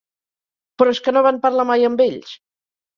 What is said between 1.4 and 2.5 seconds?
parlar mai amb ells!